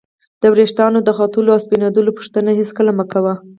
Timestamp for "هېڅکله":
2.59-2.91